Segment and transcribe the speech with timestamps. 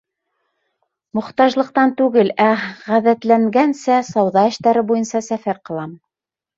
[1.19, 2.49] Мохтажлыҡтан түгел, ә
[2.89, 5.99] ғәҙәтләнгәнсә, сауҙа эштәре буйынса сәфәр ҡылам.